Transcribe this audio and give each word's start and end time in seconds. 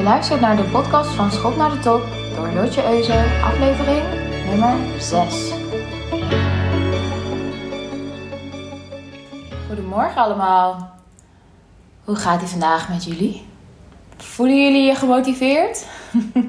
Je 0.00 0.06
luistert 0.06 0.40
naar 0.40 0.56
de 0.56 0.62
podcast 0.62 1.10
van 1.10 1.30
Schot 1.30 1.56
naar 1.56 1.70
de 1.70 1.78
Top 1.78 2.02
door 2.36 2.48
Lotje 2.48 2.84
Euze, 2.84 3.24
aflevering 3.44 4.02
nummer 4.46 5.00
6. 5.00 5.52
Goedemorgen 9.66 10.22
allemaal. 10.22 10.90
Hoe 12.04 12.16
gaat 12.16 12.40
het 12.40 12.50
vandaag 12.50 12.88
met 12.88 13.04
jullie? 13.04 13.46
Voelen 14.16 14.62
jullie 14.62 14.86
je 14.86 14.94
gemotiveerd? 14.94 15.86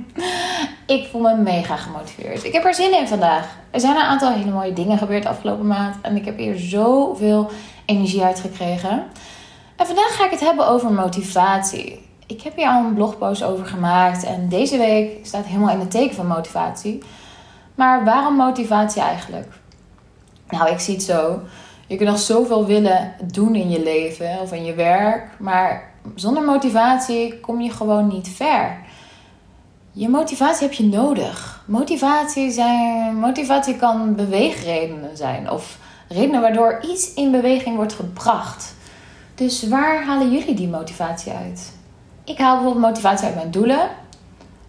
ik 0.86 1.07
voel 1.11 1.21
me 1.21 1.36
mega 1.36 1.75
gemotiveerd. 1.75 2.43
Ik 2.43 2.54
heb 2.54 2.65
er 2.65 2.73
zin 2.73 2.99
in 2.99 3.07
vandaag. 3.07 3.57
Er 3.71 3.79
zijn 3.79 3.95
een 3.95 4.02
aantal 4.02 4.31
hele 4.31 4.52
mooie 4.52 4.73
dingen 4.73 4.97
gebeurd 4.97 5.25
afgelopen 5.25 5.68
maand. 5.68 5.95
En 6.02 6.15
ik 6.15 6.25
heb 6.25 6.38
hier 6.38 6.57
zoveel 6.57 7.52
energie 7.86 8.23
uit 8.23 8.39
gekregen. 8.39 9.04
En 9.75 9.86
vandaag 9.86 10.15
ga 10.15 10.25
ik 10.25 10.31
het 10.31 10.39
hebben 10.39 10.68
over 10.68 10.91
motivatie. 10.91 12.09
Ik 12.32 12.41
heb 12.41 12.55
hier 12.55 12.68
al 12.68 12.86
een 12.86 12.93
blogpost 12.93 13.43
over 13.43 13.66
gemaakt. 13.66 14.23
En 14.23 14.50
deze 14.50 14.77
week 14.77 15.25
staat 15.25 15.46
helemaal 15.46 15.74
in 15.74 15.79
het 15.79 15.92
teken 15.92 16.15
van 16.15 16.28
motivatie. 16.28 17.04
Maar 17.75 18.04
waarom 18.04 18.36
motivatie 18.36 19.01
eigenlijk? 19.01 19.54
Nou, 20.50 20.69
ik 20.69 20.79
zie 20.79 20.93
het 20.93 21.04
zo. 21.04 21.39
Je 21.88 21.96
kunt 21.96 22.10
nog 22.10 22.19
zoveel 22.19 22.65
willen 22.65 23.14
doen 23.24 23.55
in 23.55 23.69
je 23.69 23.83
leven 23.83 24.39
of 24.41 24.52
in 24.52 24.65
je 24.65 24.74
werk. 24.74 25.29
Maar 25.39 25.91
zonder 26.15 26.43
motivatie 26.43 27.39
kom 27.39 27.61
je 27.61 27.71
gewoon 27.71 28.07
niet 28.07 28.29
ver. 28.29 28.77
Je 29.91 30.10
motivatie 30.10 30.68
heb 30.68 30.75
je 30.75 30.86
nodig. 30.86 31.63
Motivatie, 31.68 32.52
zijn, 32.52 33.16
motivatie 33.16 33.75
kan 33.75 34.16
beweegredenen 34.16 35.17
zijn. 35.17 35.50
Of 35.50 35.77
redenen 36.08 36.41
waardoor 36.41 36.80
iets 36.91 37.13
in 37.13 37.31
beweging 37.31 37.75
wordt 37.75 37.94
gebracht. 37.94 38.75
Dus 39.36 39.67
waar 39.67 40.03
halen 40.05 40.31
jullie 40.31 40.55
die 40.55 40.67
motivatie 40.67 41.31
uit? 41.31 41.80
Ik 42.23 42.38
haal 42.38 42.56
bijvoorbeeld 42.56 42.86
motivatie 42.86 43.25
uit 43.25 43.36
mijn 43.36 43.52
doelen. 43.52 43.89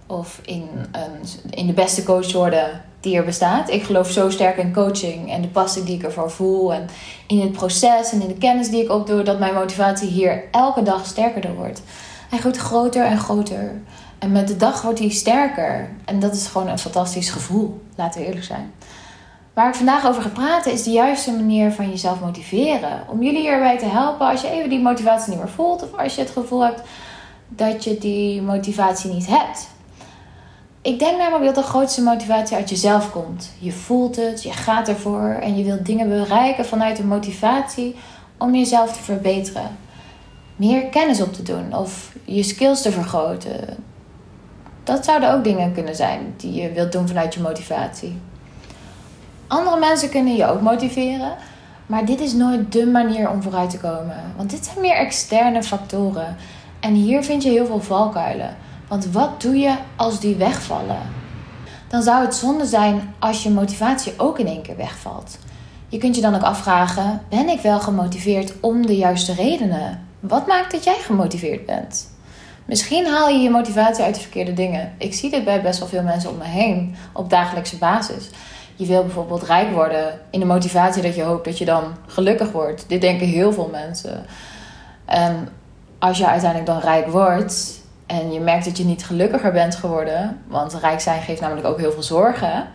Of 0.07 0.41
in, 0.45 0.69
een, 0.93 1.51
in 1.51 1.67
de 1.67 1.73
beste 1.73 2.03
coach 2.03 2.33
worden 2.33 2.85
die 3.01 3.17
er 3.17 3.25
bestaat. 3.25 3.71
Ik 3.71 3.83
geloof 3.83 4.11
zo 4.11 4.31
sterk 4.31 4.57
in 4.57 4.73
coaching 4.73 5.31
en 5.31 5.43
de 5.43 5.49
passie 5.49 5.85
die 5.85 5.97
ik 5.97 6.03
ervoor 6.03 6.31
voel. 6.31 6.73
En 6.73 6.89
in 7.27 7.41
het 7.41 7.53
proces 7.53 8.13
en 8.13 8.23
in 8.23 8.29
de 8.29 8.39
kennis 8.39 8.71
die 8.71 8.83
ik 8.83 8.91
opdoe. 8.91 9.23
Dat 9.23 9.39
mijn 9.39 9.55
motivatie 9.55 10.09
hier 10.09 10.45
elke 10.51 10.83
dag 10.83 11.07
sterker 11.07 11.55
wordt. 11.55 11.83
Hij 12.31 12.41
wordt 12.43 12.59
groter 12.59 13.05
en 13.05 13.19
groter. 13.19 13.81
En 14.19 14.33
met 14.33 14.49
de 14.49 14.57
dag 14.57 14.83
wordt 14.83 14.99
hij 14.99 15.09
sterker. 15.09 15.91
En 16.05 16.21
dat 16.21 16.35
is 16.35 16.47
gewoon 16.47 16.69
een 16.69 16.79
fantastisch 16.79 17.31
gevoel. 17.31 17.83
Laten 17.97 18.21
we 18.21 18.27
eerlijk 18.27 18.45
zijn. 18.45 18.73
Waar 19.55 19.69
ik 19.69 19.75
vandaag 19.75 20.07
over 20.07 20.23
ga 20.23 20.29
praten 20.29 20.73
is 20.73 20.83
de 20.83 20.91
juiste 20.91 21.33
manier 21.33 21.73
van 21.73 21.91
jezelf 21.91 22.21
motiveren. 22.21 23.05
Om 23.09 23.23
jullie 23.23 23.41
hierbij 23.41 23.79
te 23.79 23.85
helpen 23.85 24.27
als 24.27 24.41
je 24.41 24.51
even 24.51 24.69
die 24.69 24.81
motivatie 24.81 25.31
niet 25.31 25.39
meer 25.39 25.49
voelt. 25.49 25.83
Of 25.83 25.99
als 25.99 26.15
je 26.15 26.21
het 26.21 26.31
gevoel 26.31 26.65
hebt 26.65 26.83
dat 27.57 27.85
je 27.85 27.99
die 27.99 28.43
motivatie 28.43 29.13
niet 29.13 29.27
hebt. 29.27 29.69
Ik 30.83 30.99
denk 30.99 31.19
namelijk 31.19 31.45
dat 31.45 31.65
de 31.65 31.71
grootste 31.71 32.03
motivatie 32.03 32.57
uit 32.57 32.71
jezelf 32.71 33.11
komt. 33.11 33.51
Je 33.59 33.73
voelt 33.73 34.17
het, 34.17 34.43
je 34.43 34.53
gaat 34.53 34.89
ervoor 34.89 35.29
en 35.29 35.57
je 35.57 35.65
wilt 35.65 35.87
dingen 35.87 36.09
bereiken 36.09 36.67
vanuit 36.67 36.97
de 36.97 37.05
motivatie 37.05 37.97
om 38.39 38.55
jezelf 38.55 38.93
te 38.93 39.03
verbeteren. 39.03 39.77
Meer 40.57 40.83
kennis 40.83 41.23
op 41.23 41.33
te 41.33 41.43
doen 41.43 41.77
of 41.77 42.13
je 42.25 42.43
skills 42.43 42.83
te 42.83 42.93
vergroten. 42.93 43.77
Dat 44.85 45.05
zouden 45.05 45.33
ook 45.33 45.45
dingen 45.45 45.73
kunnen 45.73 45.97
zijn 45.97 46.35
die 46.37 46.53
je 46.53 46.73
wilt 46.73 46.93
doen 46.93 47.09
vanuit 47.09 47.35
je 47.35 47.41
motivatie. 47.41 48.19
Andere 49.47 49.79
mensen 49.79 50.11
kunnen 50.11 50.37
je 50.37 50.47
ook 50.47 50.61
motiveren, 50.61 51.37
maar 51.87 52.05
dit 52.05 52.21
is 52.21 52.33
nooit 52.33 52.73
de 52.73 52.87
manier 52.87 53.31
om 53.31 53.43
vooruit 53.43 53.71
te 53.71 53.79
komen. 53.79 54.23
Want 54.37 54.51
dit 54.51 54.65
zijn 54.65 54.81
meer 54.81 54.97
externe 54.97 55.63
factoren. 55.63 56.37
En 56.83 56.95
hier 56.95 57.25
vind 57.25 57.43
je 57.43 57.51
heel 57.51 57.67
veel 57.67 57.81
valkuilen. 57.81 58.57
Want 58.89 59.07
wat 59.13 59.41
doe 59.41 59.57
je 59.57 59.75
als 59.97 60.21
die 60.21 60.37
wegvallen? 60.37 61.01
Dan 61.89 62.03
zou 62.03 62.25
het 62.25 62.35
zonde 62.35 62.67
zijn 62.67 63.15
als 63.19 63.43
je 63.43 63.51
motivatie 63.51 64.13
ook 64.17 64.39
in 64.39 64.47
één 64.47 64.63
keer 64.63 64.77
wegvalt. 64.77 65.39
Je 65.89 65.99
kunt 65.99 66.15
je 66.15 66.21
dan 66.21 66.35
ook 66.35 66.43
afvragen: 66.43 67.23
ben 67.29 67.49
ik 67.49 67.61
wel 67.61 67.81
gemotiveerd 67.81 68.53
om 68.61 68.87
de 68.87 68.97
juiste 68.97 69.35
redenen? 69.35 70.07
Wat 70.21 70.47
maakt 70.47 70.73
dat 70.73 70.85
jij 70.85 70.99
gemotiveerd 71.01 71.67
bent? 71.67 72.11
Misschien 72.65 73.07
haal 73.07 73.29
je 73.29 73.39
je 73.39 73.51
motivatie 73.51 74.05
uit 74.05 74.15
de 74.15 74.21
verkeerde 74.21 74.53
dingen. 74.53 74.93
Ik 74.99 75.15
zie 75.15 75.31
dit 75.31 75.45
bij 75.45 75.63
best 75.63 75.79
wel 75.79 75.89
veel 75.89 76.03
mensen 76.03 76.31
om 76.31 76.37
me 76.37 76.45
heen 76.45 76.95
op 77.13 77.31
dagelijkse 77.31 77.79
basis. 77.79 78.31
Je 78.77 78.87
wil 78.87 79.03
bijvoorbeeld 79.03 79.43
rijk 79.43 79.73
worden 79.73 80.21
in 80.31 80.41
de 80.41 80.47
motivatie 80.47 81.03
dat 81.03 81.15
je 81.15 81.23
hoopt 81.23 81.45
dat 81.45 81.59
je 81.59 81.65
dan 81.65 81.85
gelukkig 82.07 82.53
wordt. 82.53 82.85
Dit 82.89 83.01
denken 83.01 83.27
heel 83.27 83.53
veel 83.53 83.69
mensen. 83.73 84.25
En 85.05 85.49
als 86.03 86.19
je 86.19 86.27
uiteindelijk 86.27 86.71
dan 86.71 86.81
rijk 86.81 87.07
wordt 87.07 87.81
en 88.07 88.33
je 88.33 88.41
merkt 88.41 88.65
dat 88.65 88.79
je 88.79 88.85
niet 88.85 89.05
gelukkiger 89.05 89.53
bent 89.53 89.75
geworden, 89.75 90.43
want 90.47 90.75
rijk 90.75 91.01
zijn 91.01 91.23
geeft 91.23 91.41
namelijk 91.41 91.67
ook 91.67 91.79
heel 91.79 91.93
veel 91.93 92.03
zorgen, 92.03 92.69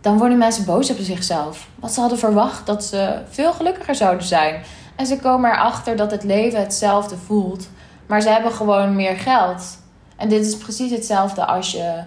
dan 0.00 0.18
worden 0.18 0.38
mensen 0.38 0.64
boos 0.64 0.90
op 0.90 0.96
zichzelf. 1.00 1.68
Want 1.74 1.92
ze 1.92 2.00
hadden 2.00 2.18
verwacht 2.18 2.66
dat 2.66 2.84
ze 2.84 3.20
veel 3.28 3.52
gelukkiger 3.52 3.94
zouden 3.94 4.26
zijn. 4.26 4.62
En 4.96 5.06
ze 5.06 5.18
komen 5.18 5.50
erachter 5.50 5.96
dat 5.96 6.10
het 6.10 6.22
leven 6.22 6.60
hetzelfde 6.60 7.16
voelt, 7.16 7.68
maar 8.06 8.20
ze 8.20 8.28
hebben 8.28 8.52
gewoon 8.52 8.96
meer 8.96 9.16
geld. 9.16 9.78
En 10.16 10.28
dit 10.28 10.46
is 10.46 10.56
precies 10.56 10.90
hetzelfde 10.90 11.44
als 11.44 11.72
je 11.72 12.02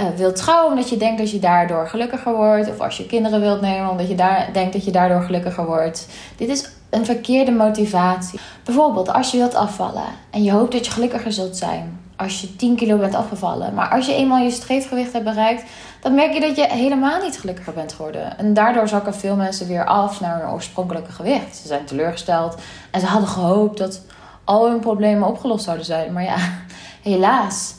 uh, 0.00 0.06
wilt 0.16 0.36
trouwen 0.36 0.70
omdat 0.70 0.88
je 0.88 0.96
denkt 0.96 1.18
dat 1.18 1.30
je 1.30 1.38
daardoor 1.38 1.88
gelukkiger 1.88 2.34
wordt. 2.34 2.68
Of 2.68 2.80
als 2.80 2.96
je 2.96 3.06
kinderen 3.06 3.40
wilt 3.40 3.60
nemen 3.60 3.90
omdat 3.90 4.08
je 4.08 4.14
daar, 4.14 4.48
denkt 4.52 4.72
dat 4.72 4.84
je 4.84 4.90
daardoor 4.90 5.22
gelukkiger 5.22 5.66
wordt. 5.66 6.06
Dit 6.36 6.48
is 6.48 6.68
een 6.90 7.04
verkeerde 7.04 7.50
motivatie. 7.50 8.40
Bijvoorbeeld 8.64 9.12
als 9.12 9.30
je 9.30 9.38
wilt 9.38 9.54
afvallen 9.54 10.06
en 10.30 10.42
je 10.42 10.52
hoopt 10.52 10.72
dat 10.72 10.86
je 10.86 10.92
gelukkiger 10.92 11.32
zult 11.32 11.56
zijn 11.56 12.00
als 12.16 12.40
je 12.40 12.56
10 12.56 12.76
kilo 12.76 12.96
bent 12.98 13.14
afgevallen. 13.14 13.74
Maar 13.74 13.88
als 13.88 14.06
je 14.06 14.14
eenmaal 14.14 14.42
je 14.42 14.50
streefgewicht 14.50 15.12
hebt 15.12 15.24
bereikt, 15.24 15.62
dan 16.00 16.14
merk 16.14 16.32
je 16.32 16.40
dat 16.40 16.56
je 16.56 16.66
helemaal 16.66 17.22
niet 17.22 17.38
gelukkiger 17.40 17.72
bent 17.72 17.92
geworden. 17.92 18.38
En 18.38 18.54
daardoor 18.54 18.88
zakken 18.88 19.14
veel 19.14 19.36
mensen 19.36 19.66
weer 19.66 19.84
af 19.84 20.20
naar 20.20 20.40
hun 20.40 20.50
oorspronkelijke 20.50 21.12
gewicht. 21.12 21.56
Ze 21.56 21.66
zijn 21.66 21.84
teleurgesteld 21.84 22.54
en 22.90 23.00
ze 23.00 23.06
hadden 23.06 23.28
gehoopt 23.28 23.78
dat 23.78 24.00
al 24.44 24.70
hun 24.70 24.80
problemen 24.80 25.28
opgelost 25.28 25.64
zouden 25.64 25.86
zijn. 25.86 26.12
Maar 26.12 26.22
ja, 26.22 26.36
helaas. 27.10 27.74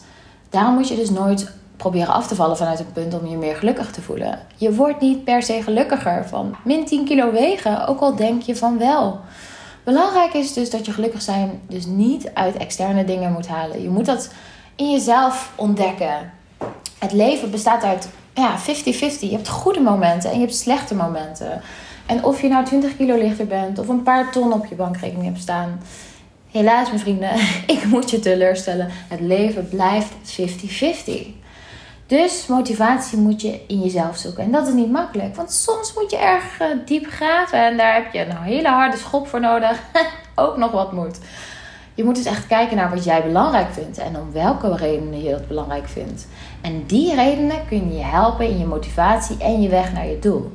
Daarom 0.49 0.73
moet 0.73 0.87
je 0.87 0.95
dus 0.95 1.09
nooit 1.09 1.51
proberen 1.77 2.13
af 2.13 2.27
te 2.27 2.35
vallen 2.35 2.57
vanuit 2.57 2.79
een 2.79 2.91
punt 2.93 3.13
om 3.13 3.27
je 3.27 3.37
meer 3.37 3.55
gelukkig 3.55 3.91
te 3.91 4.01
voelen. 4.01 4.39
Je 4.55 4.73
wordt 4.73 5.01
niet 5.01 5.23
per 5.23 5.43
se 5.43 5.63
gelukkiger 5.63 6.27
van 6.27 6.55
min 6.63 6.85
10 6.85 7.05
kilo 7.05 7.31
wegen, 7.31 7.87
ook 7.87 7.99
al 7.99 8.15
denk 8.15 8.41
je 8.41 8.55
van 8.55 8.77
wel. 8.77 9.19
Belangrijk 9.83 10.33
is 10.33 10.53
dus 10.53 10.69
dat 10.69 10.85
je 10.85 10.91
gelukkig 10.91 11.21
zijn 11.21 11.61
dus 11.67 11.85
niet 11.85 12.31
uit 12.33 12.57
externe 12.57 13.03
dingen 13.03 13.31
moet 13.31 13.47
halen. 13.47 13.81
Je 13.81 13.89
moet 13.89 14.05
dat 14.05 14.29
in 14.75 14.91
jezelf 14.91 15.51
ontdekken. 15.55 16.31
Het 16.99 17.11
leven 17.11 17.51
bestaat 17.51 17.83
uit 17.83 18.09
ja, 18.33 18.59
50-50. 18.59 18.63
Je 19.19 19.31
hebt 19.31 19.47
goede 19.47 19.79
momenten 19.79 20.29
en 20.29 20.35
je 20.35 20.41
hebt 20.41 20.55
slechte 20.55 20.95
momenten. 20.95 21.61
En 22.05 22.23
of 22.23 22.41
je 22.41 22.47
nou 22.47 22.65
20 22.65 22.95
kilo 22.95 23.17
lichter 23.17 23.47
bent 23.47 23.79
of 23.79 23.87
een 23.87 24.03
paar 24.03 24.31
ton 24.31 24.53
op 24.53 24.65
je 24.65 24.75
bankrekening 24.75 25.25
hebt 25.25 25.41
staan. 25.41 25.81
Helaas, 26.51 26.87
mijn 26.87 26.99
vrienden, 26.99 27.31
ik 27.75 27.85
moet 27.85 28.09
je 28.09 28.19
teleurstellen. 28.19 28.87
Het 29.07 29.19
leven 29.19 29.69
blijft 29.69 30.13
50-50. 31.05 31.36
Dus 32.07 32.45
motivatie 32.47 33.17
moet 33.17 33.41
je 33.41 33.59
in 33.67 33.81
jezelf 33.81 34.17
zoeken. 34.17 34.43
En 34.43 34.51
dat 34.51 34.67
is 34.67 34.73
niet 34.73 34.91
makkelijk. 34.91 35.35
Want 35.35 35.51
soms 35.51 35.93
moet 35.93 36.11
je 36.11 36.17
erg 36.17 36.61
uh, 36.61 36.67
diep 36.85 37.05
graven. 37.05 37.65
En 37.65 37.77
daar 37.77 37.93
heb 37.93 38.13
je 38.13 38.25
een 38.25 38.37
hele 38.37 38.67
harde 38.67 38.97
schop 38.97 39.27
voor 39.27 39.39
nodig. 39.39 39.81
Ook 40.35 40.57
nog 40.57 40.71
wat 40.71 40.91
moet. 40.91 41.19
Je 41.93 42.03
moet 42.03 42.15
dus 42.15 42.25
echt 42.25 42.47
kijken 42.47 42.77
naar 42.77 42.89
wat 42.89 43.03
jij 43.03 43.23
belangrijk 43.23 43.73
vindt. 43.73 43.97
En 43.97 44.19
om 44.19 44.31
welke 44.31 44.75
redenen 44.75 45.23
je 45.23 45.31
dat 45.31 45.47
belangrijk 45.47 45.87
vindt. 45.87 46.27
En 46.61 46.85
die 46.85 47.15
redenen 47.15 47.67
kunnen 47.67 47.95
je 47.95 48.03
helpen 48.03 48.49
in 48.49 48.57
je 48.57 48.65
motivatie 48.65 49.37
en 49.37 49.61
je 49.61 49.69
weg 49.69 49.93
naar 49.93 50.07
je 50.07 50.19
doel. 50.19 50.51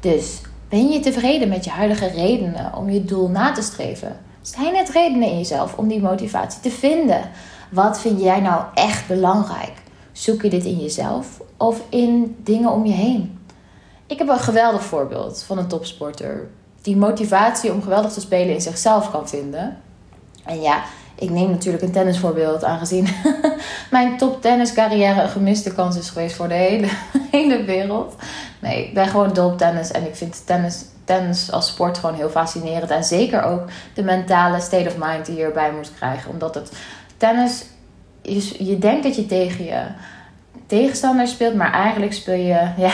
Dus 0.00 0.40
ben 0.68 0.88
je 0.88 1.00
tevreden 1.00 1.48
met 1.48 1.64
je 1.64 1.70
huidige 1.70 2.06
redenen 2.06 2.74
om 2.74 2.90
je 2.90 3.04
doel 3.04 3.28
na 3.28 3.52
te 3.52 3.62
streven? 3.62 4.16
Zijn 4.42 4.76
het 4.76 4.88
redenen 4.88 5.28
in 5.28 5.36
jezelf 5.36 5.76
om 5.76 5.88
die 5.88 6.00
motivatie 6.00 6.60
te 6.60 6.70
vinden? 6.70 7.30
Wat 7.70 8.00
vind 8.00 8.20
jij 8.20 8.40
nou 8.40 8.62
echt 8.74 9.06
belangrijk? 9.06 9.82
Zoek 10.14 10.42
je 10.42 10.50
dit 10.50 10.64
in 10.64 10.78
jezelf 10.78 11.40
of 11.56 11.82
in 11.88 12.36
dingen 12.38 12.70
om 12.70 12.86
je 12.86 12.92
heen? 12.92 13.38
Ik 14.06 14.18
heb 14.18 14.28
een 14.28 14.38
geweldig 14.38 14.82
voorbeeld 14.82 15.42
van 15.42 15.58
een 15.58 15.66
topsporter 15.66 16.48
die 16.82 16.96
motivatie 16.96 17.72
om 17.72 17.82
geweldig 17.82 18.12
te 18.12 18.20
spelen 18.20 18.54
in 18.54 18.60
zichzelf 18.60 19.10
kan 19.10 19.28
vinden. 19.28 19.76
En 20.44 20.62
ja, 20.62 20.82
ik 21.14 21.30
neem 21.30 21.50
natuurlijk 21.50 21.82
een 21.82 21.92
tennisvoorbeeld, 21.92 22.64
aangezien 22.64 23.08
mijn 23.90 24.16
top 24.16 24.42
tenniscarrière 24.42 25.22
een 25.22 25.28
gemiste 25.28 25.74
kans 25.74 25.96
is 25.96 26.10
geweest 26.10 26.36
voor 26.36 26.48
de 26.48 26.54
hele, 26.54 26.88
hele 27.30 27.64
wereld. 27.64 28.14
Nee, 28.58 28.86
ik 28.86 28.94
ben 28.94 29.06
gewoon 29.06 29.32
dol 29.32 29.50
op 29.50 29.58
tennis 29.58 29.90
en 29.90 30.06
ik 30.06 30.14
vind 30.14 30.46
tennis, 30.46 30.84
tennis 31.04 31.52
als 31.52 31.66
sport 31.66 31.98
gewoon 31.98 32.16
heel 32.16 32.30
fascinerend. 32.30 32.90
En 32.90 33.04
zeker 33.04 33.42
ook 33.42 33.62
de 33.94 34.02
mentale 34.02 34.60
state 34.60 34.88
of 34.88 34.96
mind 34.98 35.26
die 35.26 35.36
je 35.36 35.44
erbij 35.44 35.72
moet 35.72 35.92
krijgen. 35.96 36.30
Omdat 36.30 36.54
het 36.54 36.72
tennis 37.16 37.64
je, 38.24 38.64
je 38.64 38.78
denkt 38.78 39.02
dat 39.02 39.16
je 39.16 39.26
tegen 39.26 39.64
je 39.64 39.86
tegenstander 40.66 41.28
speelt, 41.28 41.54
maar 41.54 41.72
eigenlijk 41.72 42.12
speel 42.12 42.34
je 42.34 42.68
ja, 42.76 42.92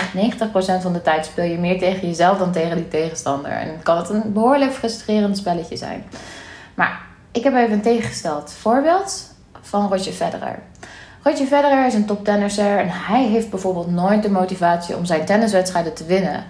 90% 0.79 0.83
van 0.83 0.93
de 0.93 1.03
tijd 1.03 1.27
speel 1.27 1.45
je 1.45 1.59
meer 1.59 1.79
tegen 1.79 2.09
jezelf 2.09 2.39
dan 2.39 2.53
tegen 2.53 2.77
die 2.77 2.89
tegenstander. 2.89 3.51
En 3.51 3.83
kan 3.83 3.97
het 3.97 4.09
een 4.09 4.33
behoorlijk 4.33 4.73
frustrerend 4.73 5.37
spelletje 5.37 5.77
zijn. 5.77 6.05
Maar 6.75 7.01
ik 7.33 7.45
heb 7.45 7.55
even 7.55 7.73
een 7.73 7.81
tegengesteld 7.81 8.53
voorbeeld 8.53 9.35
van 9.61 9.89
Roger 9.89 10.13
Federer. 10.13 10.59
Roger 11.23 11.47
Federer 11.47 11.87
is 11.87 11.95
een 11.95 12.07
toptennisser 12.07 12.79
en 12.79 12.89
hij 12.91 13.25
heeft 13.25 13.51
bijvoorbeeld 13.51 13.91
nooit 13.91 14.23
de 14.23 14.31
motivatie 14.31 14.97
om 14.97 15.05
zijn 15.05 15.25
tenniswedstrijden 15.25 15.95
te 15.95 16.05
winnen. 16.05 16.45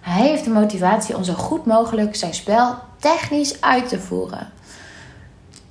Hij 0.00 0.28
heeft 0.28 0.44
de 0.44 0.50
motivatie 0.50 1.16
om 1.16 1.24
zo 1.24 1.32
goed 1.32 1.66
mogelijk 1.66 2.16
zijn 2.16 2.34
spel 2.34 2.74
technisch 2.98 3.60
uit 3.60 3.88
te 3.88 4.00
voeren. 4.00 4.52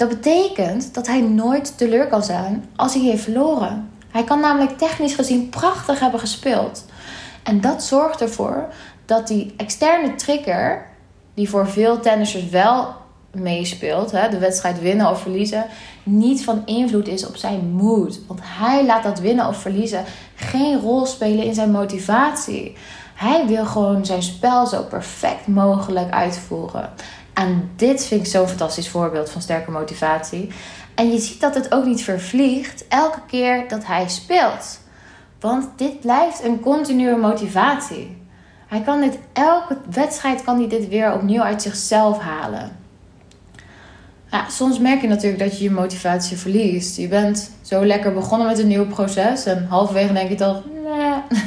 Dat 0.01 0.09
betekent 0.09 0.93
dat 0.93 1.07
hij 1.07 1.21
nooit 1.21 1.77
teleur 1.77 2.07
kan 2.07 2.23
zijn 2.23 2.69
als 2.75 2.93
hij 2.93 3.03
heeft 3.03 3.23
verloren. 3.23 3.89
Hij 4.09 4.23
kan 4.23 4.39
namelijk 4.39 4.77
technisch 4.77 5.13
gezien 5.13 5.49
prachtig 5.49 5.99
hebben 5.99 6.19
gespeeld. 6.19 6.85
En 7.43 7.61
dat 7.61 7.83
zorgt 7.83 8.21
ervoor 8.21 8.67
dat 9.05 9.27
die 9.27 9.53
externe 9.57 10.15
trigger, 10.15 10.85
die 11.33 11.49
voor 11.49 11.67
veel 11.67 11.99
tennissers 11.99 12.49
wel 12.49 12.93
meespeelt, 13.31 14.11
hè, 14.11 14.29
de 14.29 14.37
wedstrijd 14.37 14.81
winnen 14.81 15.09
of 15.09 15.21
verliezen, 15.21 15.65
niet 16.03 16.43
van 16.43 16.61
invloed 16.65 17.07
is 17.07 17.27
op 17.27 17.35
zijn 17.35 17.71
mood. 17.71 18.19
Want 18.27 18.39
hij 18.43 18.85
laat 18.85 19.03
dat 19.03 19.19
winnen 19.19 19.47
of 19.47 19.57
verliezen 19.57 20.03
geen 20.35 20.79
rol 20.79 21.05
spelen 21.05 21.45
in 21.45 21.53
zijn 21.53 21.71
motivatie. 21.71 22.75
Hij 23.13 23.47
wil 23.47 23.65
gewoon 23.65 24.05
zijn 24.05 24.23
spel 24.23 24.67
zo 24.67 24.83
perfect 24.83 25.47
mogelijk 25.47 26.11
uitvoeren. 26.11 26.89
En 27.33 27.71
dit 27.75 28.05
vind 28.05 28.25
ik 28.25 28.31
zo'n 28.31 28.47
fantastisch 28.47 28.89
voorbeeld 28.89 29.29
van 29.29 29.41
sterke 29.41 29.71
motivatie. 29.71 30.49
En 30.95 31.11
je 31.11 31.19
ziet 31.19 31.41
dat 31.41 31.55
het 31.55 31.73
ook 31.73 31.85
niet 31.85 32.03
vervliegt 32.03 32.87
elke 32.87 33.19
keer 33.27 33.67
dat 33.67 33.85
hij 33.85 34.09
speelt. 34.09 34.79
Want 35.39 35.67
dit 35.75 35.99
blijft 35.99 36.43
een 36.43 36.59
continue 36.59 37.15
motivatie. 37.15 38.17
Hij 38.67 38.81
kan 38.81 39.01
dit, 39.01 39.17
elke 39.33 39.77
wedstrijd 39.89 40.43
kan 40.43 40.57
hij 40.57 40.69
dit 40.69 40.87
weer 40.87 41.13
opnieuw 41.13 41.41
uit 41.41 41.61
zichzelf 41.61 42.19
halen. 42.19 42.79
Ja, 44.31 44.49
soms 44.49 44.79
merk 44.79 45.01
je 45.01 45.07
natuurlijk 45.07 45.43
dat 45.43 45.57
je 45.57 45.63
je 45.63 45.71
motivatie 45.71 46.37
verliest. 46.37 46.97
Je 46.97 47.07
bent 47.07 47.51
zo 47.61 47.85
lekker 47.85 48.13
begonnen 48.13 48.47
met 48.47 48.59
een 48.59 48.67
nieuw 48.67 48.87
proces 48.87 49.45
en 49.45 49.65
halverwege 49.69 50.13
denk 50.13 50.29
je 50.29 50.35
toch, 50.35 50.63
nee. 50.83 51.39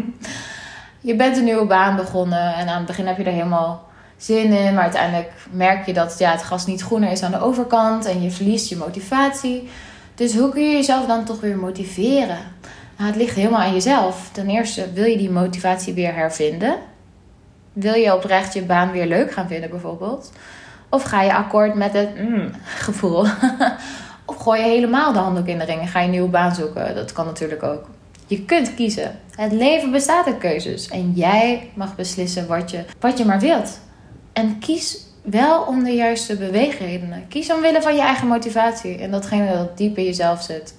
je 1.08 1.14
bent 1.16 1.36
een 1.36 1.44
nieuwe 1.44 1.66
baan 1.66 1.96
begonnen 1.96 2.54
en 2.54 2.68
aan 2.68 2.76
het 2.76 2.86
begin 2.86 3.06
heb 3.06 3.16
je 3.16 3.24
er 3.24 3.32
helemaal 3.32 3.85
zin 4.16 4.52
in, 4.52 4.74
maar 4.74 4.82
uiteindelijk 4.82 5.32
merk 5.50 5.86
je 5.86 5.92
dat 5.92 6.14
ja, 6.18 6.30
het 6.30 6.42
gras 6.42 6.66
niet 6.66 6.82
groener 6.82 7.10
is 7.10 7.22
aan 7.22 7.30
de 7.30 7.40
overkant 7.40 8.04
en 8.04 8.22
je 8.22 8.30
verliest 8.30 8.68
je 8.68 8.76
motivatie. 8.76 9.68
Dus 10.14 10.36
hoe 10.36 10.50
kun 10.50 10.62
je 10.62 10.76
jezelf 10.76 11.06
dan 11.06 11.24
toch 11.24 11.40
weer 11.40 11.56
motiveren? 11.56 12.38
Nou, 12.96 13.10
het 13.10 13.16
ligt 13.16 13.36
helemaal 13.36 13.60
aan 13.60 13.72
jezelf. 13.72 14.28
Ten 14.32 14.48
eerste, 14.48 14.92
wil 14.92 15.04
je 15.04 15.16
die 15.16 15.30
motivatie 15.30 15.94
weer 15.94 16.14
hervinden? 16.14 16.76
Wil 17.72 17.94
je 17.94 18.14
oprecht 18.14 18.54
je 18.54 18.62
baan 18.62 18.90
weer 18.90 19.06
leuk 19.06 19.32
gaan 19.32 19.48
vinden, 19.48 19.70
bijvoorbeeld? 19.70 20.32
Of 20.88 21.02
ga 21.02 21.22
je 21.22 21.34
akkoord 21.34 21.74
met 21.74 21.92
het 21.92 22.18
mm, 22.18 22.50
gevoel? 22.86 23.20
of 24.24 24.36
gooi 24.36 24.60
je 24.60 24.66
helemaal 24.66 25.12
de 25.12 25.18
handdoek 25.18 25.46
in 25.46 25.58
de 25.58 25.64
ring 25.64 25.80
en 25.80 25.88
ga 25.88 25.98
je 25.98 26.04
een 26.04 26.10
nieuwe 26.10 26.28
baan 26.28 26.54
zoeken? 26.54 26.94
Dat 26.94 27.12
kan 27.12 27.26
natuurlijk 27.26 27.62
ook. 27.62 27.88
Je 28.26 28.44
kunt 28.44 28.74
kiezen. 28.74 29.18
Het 29.30 29.52
leven 29.52 29.90
bestaat 29.90 30.26
uit 30.26 30.38
keuzes. 30.38 30.88
En 30.88 31.12
jij 31.12 31.70
mag 31.74 31.96
beslissen 31.96 32.46
wat 32.46 32.70
je, 32.70 32.84
wat 33.00 33.18
je 33.18 33.24
maar 33.24 33.40
wilt. 33.40 33.80
En 34.36 34.58
kies 34.58 34.98
wel 35.22 35.62
om 35.62 35.84
de 35.84 35.90
juiste 35.90 36.36
beweegredenen. 36.36 37.28
Kies 37.28 37.52
omwille 37.52 37.82
van 37.82 37.94
je 37.94 38.00
eigen 38.00 38.26
motivatie 38.26 38.98
en 38.98 39.10
datgene 39.10 39.52
dat 39.52 39.76
diep 39.76 39.98
in 39.98 40.04
jezelf 40.04 40.42
zit. 40.42 40.74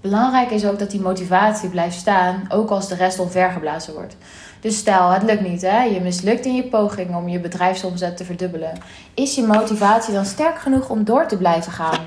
Belangrijk 0.00 0.50
is 0.50 0.66
ook 0.66 0.78
dat 0.78 0.90
die 0.90 1.00
motivatie 1.00 1.68
blijft 1.68 1.96
staan, 1.96 2.44
ook 2.48 2.70
als 2.70 2.88
de 2.88 2.94
rest 2.94 3.18
omvergeblazen 3.18 3.94
wordt. 3.94 4.16
Dus 4.60 4.76
stel, 4.76 5.10
het 5.10 5.22
lukt 5.22 5.40
niet, 5.40 5.62
hè? 5.62 5.82
je 5.82 6.00
mislukt 6.00 6.44
in 6.44 6.54
je 6.54 6.62
poging 6.64 7.16
om 7.16 7.28
je 7.28 7.40
bedrijfsomzet 7.40 8.16
te 8.16 8.24
verdubbelen. 8.24 8.78
Is 9.14 9.34
je 9.34 9.42
motivatie 9.42 10.14
dan 10.14 10.24
sterk 10.24 10.58
genoeg 10.58 10.88
om 10.88 11.04
door 11.04 11.26
te 11.26 11.36
blijven 11.36 11.72
gaan? 11.72 12.00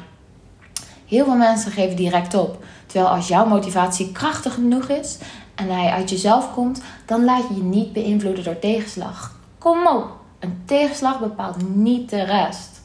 Heel 1.07 1.25
veel 1.25 1.35
mensen 1.35 1.71
geven 1.71 1.95
direct 1.95 2.33
op. 2.33 2.63
Terwijl 2.85 3.09
als 3.11 3.27
jouw 3.27 3.45
motivatie 3.45 4.11
krachtig 4.11 4.53
genoeg 4.53 4.89
is 4.89 5.17
en 5.55 5.69
hij 5.69 5.89
uit 5.89 6.09
jezelf 6.09 6.53
komt, 6.53 6.81
dan 7.05 7.23
laat 7.23 7.47
je 7.49 7.55
je 7.55 7.63
niet 7.63 7.93
beïnvloeden 7.93 8.43
door 8.43 8.59
tegenslag. 8.59 9.37
Kom 9.57 9.87
op, 9.87 10.18
een 10.39 10.61
tegenslag 10.65 11.19
bepaalt 11.19 11.75
niet 11.75 12.09
de 12.09 12.23
rest. 12.23 12.81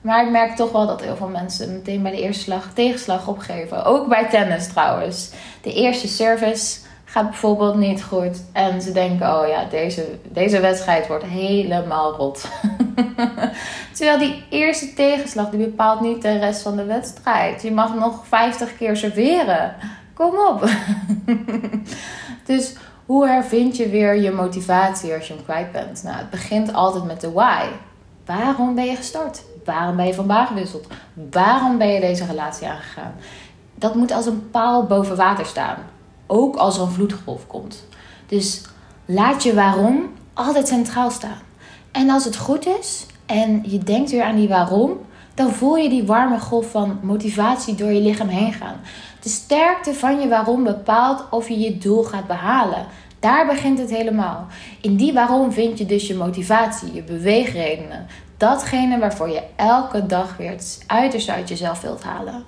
Maar 0.00 0.24
ik 0.24 0.30
merk 0.30 0.56
toch 0.56 0.72
wel 0.72 0.86
dat 0.86 1.02
heel 1.02 1.16
veel 1.16 1.28
mensen 1.28 1.72
meteen 1.72 2.02
bij 2.02 2.10
de 2.10 2.20
eerste 2.20 2.42
slag 2.42 2.72
tegenslag 2.72 3.28
opgeven. 3.28 3.84
Ook 3.84 4.08
bij 4.08 4.28
tennis 4.28 4.68
trouwens. 4.68 5.30
De 5.62 5.72
eerste 5.72 6.08
service 6.08 6.78
gaat 7.04 7.30
bijvoorbeeld 7.30 7.76
niet 7.76 8.02
goed. 8.02 8.42
En 8.52 8.82
ze 8.82 8.92
denken, 8.92 9.40
oh 9.40 9.48
ja, 9.48 9.64
deze, 9.70 10.18
deze 10.28 10.60
wedstrijd 10.60 11.06
wordt 11.06 11.24
helemaal 11.24 12.12
rot. 12.12 12.44
Terwijl 13.96 14.18
die 14.18 14.44
eerste 14.50 14.94
tegenslag, 14.94 15.50
die 15.50 15.66
bepaalt 15.66 16.00
niet 16.00 16.22
de 16.22 16.38
rest 16.38 16.62
van 16.62 16.76
de 16.76 16.84
wedstrijd. 16.84 17.62
Je 17.62 17.72
mag 17.72 17.94
nog 17.94 18.26
50 18.26 18.76
keer 18.76 18.96
serveren. 18.96 19.74
Kom 20.14 20.34
op. 20.38 20.68
dus 22.46 22.74
hoe 23.06 23.28
hervind 23.28 23.76
je 23.76 23.88
weer 23.88 24.14
je 24.14 24.30
motivatie 24.30 25.14
als 25.14 25.26
je 25.26 25.34
hem 25.34 25.44
kwijt 25.44 25.72
bent? 25.72 26.02
Nou, 26.02 26.16
het 26.16 26.30
begint 26.30 26.72
altijd 26.72 27.04
met 27.04 27.20
de 27.20 27.32
why. 27.32 27.66
Waarom 28.26 28.74
ben 28.74 28.84
je 28.84 28.96
gestart? 28.96 29.42
Waarom 29.64 29.96
ben 29.96 30.06
je 30.06 30.14
van 30.14 30.26
baan 30.26 30.46
gewisseld? 30.46 30.86
Waarom 31.30 31.78
ben 31.78 31.88
je 31.88 32.00
deze 32.00 32.24
relatie 32.24 32.68
aangegaan? 32.68 33.14
Dat 33.74 33.94
moet 33.94 34.12
als 34.12 34.26
een 34.26 34.50
paal 34.50 34.86
boven 34.86 35.16
water 35.16 35.46
staan. 35.46 35.76
Ook 36.26 36.56
als 36.56 36.76
er 36.76 36.82
een 36.82 36.90
vloedgolf 36.90 37.46
komt. 37.46 37.86
Dus 38.26 38.62
laat 39.04 39.42
je 39.42 39.54
waarom 39.54 40.12
altijd 40.34 40.68
centraal 40.68 41.10
staan. 41.10 41.40
En 41.90 42.10
als 42.10 42.24
het 42.24 42.36
goed 42.36 42.66
is 42.66 43.06
en 43.26 43.62
je 43.66 43.78
denkt 43.78 44.10
weer 44.10 44.22
aan 44.22 44.36
die 44.36 44.48
waarom, 44.48 44.98
dan 45.34 45.50
voel 45.50 45.76
je 45.76 45.88
die 45.88 46.04
warme 46.04 46.38
golf 46.38 46.70
van 46.70 46.98
motivatie 47.02 47.74
door 47.74 47.92
je 47.92 48.00
lichaam 48.00 48.28
heen 48.28 48.52
gaan. 48.52 48.80
De 49.20 49.28
sterkte 49.28 49.94
van 49.94 50.20
je 50.20 50.28
waarom 50.28 50.64
bepaalt 50.64 51.24
of 51.30 51.48
je 51.48 51.58
je 51.58 51.78
doel 51.78 52.02
gaat 52.02 52.26
behalen. 52.26 52.86
Daar 53.18 53.46
begint 53.46 53.78
het 53.78 53.90
helemaal. 53.90 54.46
In 54.80 54.96
die 54.96 55.12
waarom 55.12 55.52
vind 55.52 55.78
je 55.78 55.86
dus 55.86 56.06
je 56.06 56.14
motivatie, 56.14 56.94
je 56.94 57.02
beweegredenen. 57.02 58.06
Datgene 58.36 58.98
waarvoor 58.98 59.28
je 59.28 59.42
elke 59.56 60.06
dag 60.06 60.36
weer 60.36 60.50
het 60.50 60.84
uiterste 60.86 61.32
uit 61.32 61.48
jezelf 61.48 61.80
wilt 61.80 62.02
halen. 62.02 62.44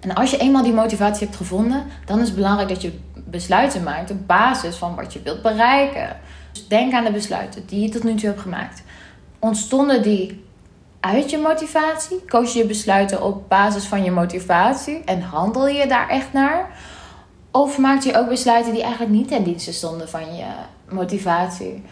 En 0.00 0.14
als 0.14 0.30
je 0.30 0.38
eenmaal 0.38 0.62
die 0.62 0.72
motivatie 0.72 1.26
hebt 1.26 1.36
gevonden, 1.36 1.84
dan 2.04 2.20
is 2.20 2.26
het 2.26 2.36
belangrijk 2.36 2.68
dat 2.68 2.82
je 2.82 2.98
besluiten 3.14 3.82
maakt 3.82 4.10
op 4.10 4.26
basis 4.26 4.76
van 4.76 4.94
wat 4.94 5.12
je 5.12 5.22
wilt 5.22 5.42
bereiken. 5.42 6.16
Dus 6.52 6.68
denk 6.68 6.92
aan 6.92 7.04
de 7.04 7.12
besluiten 7.12 7.66
die 7.66 7.80
je 7.80 7.88
tot 7.88 8.04
nu 8.04 8.14
toe 8.14 8.28
hebt 8.28 8.40
gemaakt. 8.40 8.82
Ontstonden 9.38 10.02
die 10.02 10.43
uit 11.04 11.30
je 11.30 11.38
motivatie? 11.38 12.24
Koos 12.28 12.52
je 12.52 12.58
je 12.58 12.66
besluiten 12.66 13.22
op 13.22 13.48
basis 13.48 13.84
van 13.84 14.04
je 14.04 14.10
motivatie 14.10 15.02
en 15.04 15.20
handel 15.20 15.68
je 15.68 15.86
daar 15.86 16.08
echt 16.08 16.32
naar? 16.32 16.68
Of 17.50 17.78
maak 17.78 18.02
je 18.02 18.18
ook 18.18 18.28
besluiten 18.28 18.72
die 18.72 18.82
eigenlijk 18.82 19.12
niet 19.12 19.28
ten 19.28 19.44
dienste 19.44 19.72
stonden 19.72 20.08
van 20.08 20.36
je 20.36 20.46
motivatie? 20.88 21.82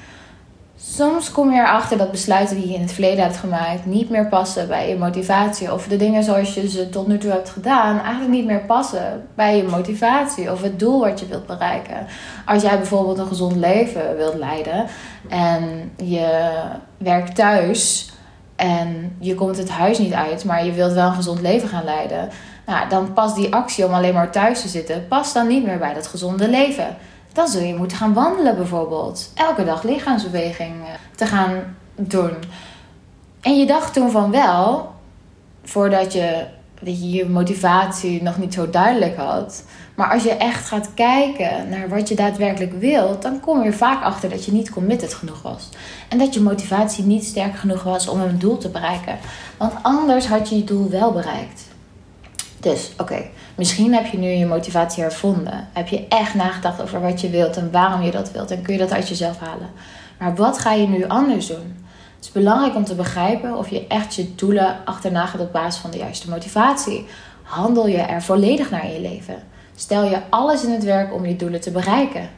Soms 0.76 1.30
kom 1.30 1.52
je 1.52 1.60
erachter 1.60 1.98
dat 1.98 2.10
besluiten 2.10 2.56
die 2.56 2.68
je 2.68 2.74
in 2.74 2.80
het 2.80 2.92
verleden 2.92 3.24
hebt 3.24 3.36
gemaakt 3.36 3.86
niet 3.86 4.10
meer 4.10 4.28
passen 4.28 4.68
bij 4.68 4.88
je 4.88 4.96
motivatie. 4.96 5.72
Of 5.72 5.86
de 5.86 5.96
dingen 5.96 6.24
zoals 6.24 6.54
je 6.54 6.68
ze 6.68 6.88
tot 6.88 7.06
nu 7.06 7.18
toe 7.18 7.30
hebt 7.30 7.50
gedaan 7.50 8.00
eigenlijk 8.00 8.30
niet 8.30 8.46
meer 8.46 8.64
passen 8.64 9.28
bij 9.34 9.56
je 9.56 9.62
motivatie 9.62 10.52
of 10.52 10.62
het 10.62 10.78
doel 10.78 11.00
wat 11.00 11.20
je 11.20 11.26
wilt 11.26 11.46
bereiken. 11.46 12.06
Als 12.46 12.62
jij 12.62 12.76
bijvoorbeeld 12.76 13.18
een 13.18 13.26
gezond 13.26 13.56
leven 13.56 14.16
wilt 14.16 14.34
leiden 14.34 14.86
en 15.28 15.92
je 15.96 16.50
werkt 16.98 17.34
thuis 17.34 18.11
en 18.66 19.16
je 19.18 19.34
komt 19.34 19.56
het 19.56 19.70
huis 19.70 19.98
niet 19.98 20.12
uit, 20.12 20.44
maar 20.44 20.64
je 20.64 20.72
wilt 20.72 20.92
wel 20.92 21.06
een 21.06 21.14
gezond 21.14 21.40
leven 21.40 21.68
gaan 21.68 21.84
leiden. 21.84 22.28
Nou, 22.66 22.88
dan 22.88 23.12
past 23.12 23.36
die 23.36 23.54
actie 23.54 23.86
om 23.86 23.92
alleen 23.92 24.14
maar 24.14 24.30
thuis 24.30 24.60
te 24.60 24.68
zitten, 24.68 25.08
past 25.08 25.34
dan 25.34 25.46
niet 25.46 25.64
meer 25.64 25.78
bij 25.78 25.94
dat 25.94 26.06
gezonde 26.06 26.48
leven 26.48 26.96
dan 27.32 27.48
zul 27.48 27.62
je 27.62 27.74
moeten 27.74 27.96
gaan 27.96 28.12
wandelen 28.12 28.56
bijvoorbeeld. 28.56 29.30
Elke 29.34 29.64
dag 29.64 29.82
lichaamsbeweging 29.82 30.74
eh, 30.80 30.88
te 31.16 31.26
gaan 31.26 31.76
doen. 31.94 32.32
En 33.40 33.58
je 33.58 33.66
dacht 33.66 33.92
toen 33.92 34.10
van 34.10 34.30
wel, 34.30 34.92
voordat 35.64 36.12
je, 36.12 36.44
dat 36.80 37.00
je 37.00 37.10
je 37.10 37.28
motivatie 37.28 38.22
nog 38.22 38.38
niet 38.38 38.54
zo 38.54 38.70
duidelijk 38.70 39.16
had. 39.16 39.64
Maar 39.94 40.12
als 40.12 40.22
je 40.22 40.30
echt 40.30 40.68
gaat 40.68 40.94
kijken 40.94 41.68
naar 41.68 41.88
wat 41.88 42.08
je 42.08 42.14
daadwerkelijk 42.14 42.72
wilt, 42.72 43.22
dan 43.22 43.40
kom 43.40 43.62
je 43.62 43.72
vaak 43.72 44.02
achter 44.02 44.30
dat 44.30 44.44
je 44.44 44.52
niet 44.52 44.70
committed 44.70 45.14
genoeg 45.14 45.42
was. 45.42 45.68
En 46.08 46.18
dat 46.18 46.34
je 46.34 46.40
motivatie 46.40 47.04
niet 47.04 47.24
sterk 47.24 47.56
genoeg 47.56 47.82
was 47.82 48.08
om 48.08 48.20
een 48.20 48.38
doel 48.38 48.58
te 48.58 48.68
bereiken. 48.68 49.18
Want 49.56 49.72
anders 49.82 50.26
had 50.26 50.48
je 50.48 50.56
je 50.56 50.64
doel 50.64 50.90
wel 50.90 51.12
bereikt. 51.12 51.70
Dus 52.60 52.92
oké, 52.98 53.24
misschien 53.54 53.94
heb 53.94 54.06
je 54.06 54.18
nu 54.18 54.28
je 54.28 54.46
motivatie 54.46 55.02
hervonden. 55.02 55.68
Heb 55.72 55.88
je 55.88 56.06
echt 56.08 56.34
nagedacht 56.34 56.82
over 56.82 57.00
wat 57.00 57.20
je 57.20 57.30
wilt 57.30 57.56
en 57.56 57.70
waarom 57.70 58.02
je 58.02 58.10
dat 58.10 58.32
wilt. 58.32 58.50
En 58.50 58.62
kun 58.62 58.72
je 58.72 58.78
dat 58.78 58.92
uit 58.92 59.08
jezelf 59.08 59.38
halen. 59.38 59.70
Maar 60.18 60.34
wat 60.34 60.58
ga 60.58 60.72
je 60.72 60.88
nu 60.88 61.08
anders 61.08 61.46
doen? 61.46 61.84
Het 62.16 62.24
is 62.24 62.32
belangrijk 62.32 62.74
om 62.74 62.84
te 62.84 62.94
begrijpen 62.94 63.56
of 63.56 63.68
je 63.68 63.86
echt 63.86 64.14
je 64.14 64.34
doelen 64.34 64.76
achterna 64.84 65.26
gaat 65.26 65.40
op 65.40 65.52
basis 65.52 65.80
van 65.80 65.90
de 65.90 65.98
juiste 65.98 66.30
motivatie. 66.30 67.06
Handel 67.42 67.86
je 67.86 67.98
er 67.98 68.22
volledig 68.22 68.70
naar 68.70 68.84
in 68.84 68.92
je 68.92 69.00
leven? 69.00 69.42
Stel 69.74 70.04
je 70.04 70.20
alles 70.30 70.64
in 70.64 70.72
het 70.72 70.84
werk 70.84 71.14
om 71.14 71.26
je 71.26 71.36
doelen 71.36 71.60
te 71.60 71.70
bereiken? 71.70 72.30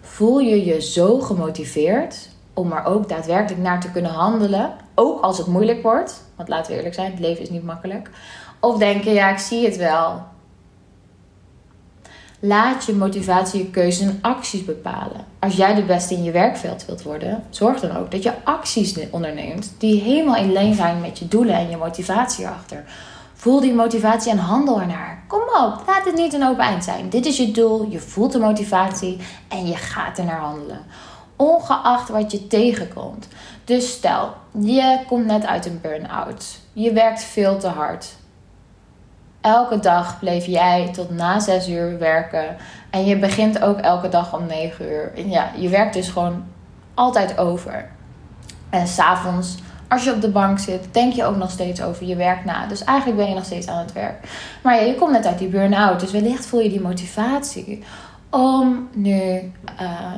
Voel 0.00 0.38
je 0.38 0.64
je 0.64 0.80
zo 0.80 1.18
gemotiveerd 1.20 2.28
om 2.54 2.72
er 2.72 2.84
ook 2.84 3.08
daadwerkelijk 3.08 3.62
naar 3.62 3.80
te 3.80 3.90
kunnen 3.90 4.10
handelen, 4.10 4.72
ook 4.94 5.20
als 5.20 5.38
het 5.38 5.46
moeilijk 5.46 5.82
wordt? 5.82 6.22
Want 6.36 6.48
laten 6.48 6.70
we 6.70 6.76
eerlijk 6.76 6.94
zijn, 6.94 7.10
het 7.10 7.20
leven 7.20 7.42
is 7.42 7.50
niet 7.50 7.64
makkelijk 7.64 8.10
Of 8.60 8.78
denken, 8.78 9.12
ja, 9.12 9.30
ik 9.30 9.38
zie 9.38 9.64
het 9.64 9.76
wel. 9.76 10.22
Laat 12.46 12.84
je 12.84 12.92
motivatie, 12.92 13.62
je 13.62 13.70
keuzes 13.70 14.06
en 14.06 14.18
acties 14.22 14.64
bepalen. 14.64 15.24
Als 15.38 15.56
jij 15.56 15.74
de 15.74 15.82
beste 15.82 16.14
in 16.14 16.22
je 16.22 16.30
werkveld 16.30 16.86
wilt 16.86 17.02
worden, 17.02 17.44
zorg 17.50 17.80
dan 17.80 17.96
ook 17.96 18.10
dat 18.10 18.22
je 18.22 18.32
acties 18.44 18.96
onderneemt 19.10 19.74
die 19.78 20.00
helemaal 20.00 20.36
in 20.36 20.52
lijn 20.52 20.74
zijn 20.74 21.00
met 21.00 21.18
je 21.18 21.28
doelen 21.28 21.54
en 21.54 21.70
je 21.70 21.76
motivatie 21.76 22.44
erachter. 22.44 22.84
Voel 23.44 23.60
die 23.60 23.74
motivatie 23.74 24.30
en 24.32 24.38
handel 24.38 24.80
ernaar. 24.80 25.22
Kom 25.26 25.40
op, 25.40 25.82
laat 25.86 26.04
het 26.04 26.14
niet 26.14 26.32
een 26.32 26.46
open 26.46 26.64
eind 26.64 26.84
zijn. 26.84 27.08
Dit 27.08 27.26
is 27.26 27.36
je 27.36 27.50
doel, 27.50 27.86
je 27.90 27.98
voelt 27.98 28.32
de 28.32 28.38
motivatie 28.38 29.20
en 29.48 29.66
je 29.66 29.76
gaat 29.76 30.18
er 30.18 30.24
naar 30.24 30.40
handelen. 30.40 30.78
Ongeacht 31.36 32.08
wat 32.08 32.32
je 32.32 32.46
tegenkomt. 32.46 33.28
Dus 33.64 33.92
stel, 33.92 34.34
je 34.58 34.98
komt 35.06 35.26
net 35.26 35.46
uit 35.46 35.66
een 35.66 35.78
burn-out. 35.82 36.58
Je 36.72 36.92
werkt 36.92 37.22
veel 37.22 37.58
te 37.58 37.68
hard. 37.68 38.14
Elke 39.40 39.80
dag 39.80 40.18
bleef 40.18 40.46
jij 40.46 40.90
tot 40.92 41.10
na 41.10 41.40
6 41.40 41.68
uur 41.68 41.98
werken. 41.98 42.56
En 42.90 43.04
je 43.04 43.18
begint 43.18 43.62
ook 43.62 43.78
elke 43.78 44.08
dag 44.08 44.34
om 44.34 44.46
9 44.46 44.84
uur. 44.84 45.26
Ja, 45.26 45.50
je 45.56 45.68
werkt 45.68 45.94
dus 45.94 46.08
gewoon 46.08 46.44
altijd 46.94 47.38
over. 47.38 47.90
En 48.70 48.86
s'avonds, 48.86 49.56
als 49.94 50.04
je 50.04 50.12
op 50.12 50.20
de 50.20 50.30
bank 50.30 50.58
zit, 50.58 50.88
denk 50.90 51.12
je 51.12 51.24
ook 51.24 51.36
nog 51.36 51.50
steeds 51.50 51.82
over 51.82 52.06
je 52.06 52.16
werk 52.16 52.44
na. 52.44 52.66
Dus 52.66 52.84
eigenlijk 52.84 53.18
ben 53.18 53.28
je 53.28 53.34
nog 53.34 53.44
steeds 53.44 53.66
aan 53.66 53.78
het 53.78 53.92
werk. 53.92 54.28
Maar 54.62 54.74
ja, 54.74 54.80
je 54.80 54.94
komt 54.94 55.12
net 55.12 55.26
uit 55.26 55.38
die 55.38 55.48
burn-out. 55.48 56.00
Dus 56.00 56.10
wellicht 56.10 56.46
voel 56.46 56.60
je 56.60 56.68
die 56.68 56.80
motivatie 56.80 57.82
om 58.30 58.88
nu 58.92 59.52
uh, 59.80 60.12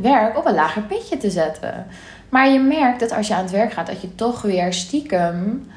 werk 0.00 0.38
op 0.38 0.46
een 0.46 0.54
lager 0.54 0.82
pitje 0.82 1.16
te 1.16 1.30
zetten. 1.30 1.86
Maar 2.28 2.48
je 2.48 2.58
merkt 2.58 3.00
dat 3.00 3.12
als 3.12 3.28
je 3.28 3.34
aan 3.34 3.42
het 3.42 3.50
werk 3.50 3.72
gaat, 3.72 3.86
dat 3.86 4.00
je 4.00 4.14
toch 4.14 4.42
weer 4.42 4.72
stiekem 4.72 5.68